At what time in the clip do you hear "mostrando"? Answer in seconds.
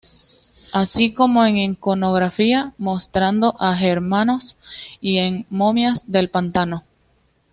2.79-3.55